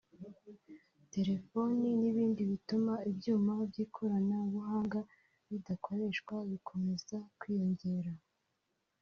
[1.13, 4.99] telefoni n’ibindi bituma ibyuma by’ikoranabuhanga
[5.49, 8.11] bidakoreshwa bikomeza kwiyongera